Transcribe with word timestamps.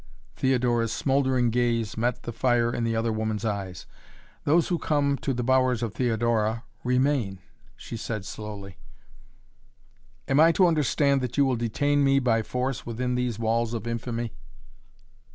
Theodora's 0.35 0.91
smouldering 0.91 1.51
gaze 1.51 1.95
met 1.95 2.23
the 2.23 2.31
fire 2.33 2.73
in 2.73 2.83
the 2.83 2.95
other 2.95 3.13
woman's 3.13 3.45
eyes. 3.45 3.85
"Those 4.45 4.69
who 4.69 4.79
come 4.79 5.15
to 5.17 5.31
the 5.31 5.43
bowers 5.43 5.83
of 5.83 5.93
Theodora, 5.93 6.63
remain," 6.83 7.37
she 7.77 7.95
said 7.97 8.25
slowly. 8.25 8.77
"Am 10.27 10.39
I 10.39 10.53
to 10.53 10.65
understand 10.65 11.21
that 11.21 11.37
you 11.37 11.45
will 11.45 11.55
detain 11.55 12.03
me 12.03 12.17
by 12.17 12.41
force 12.41 12.83
within 12.83 13.13
these 13.13 13.37
walls 13.37 13.75
of 13.75 13.85
infamy?" 13.85 14.33